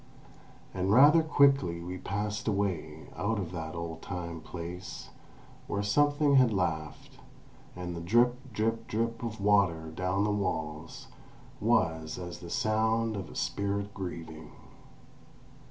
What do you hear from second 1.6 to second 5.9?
we passed away, out of that "old time place"; where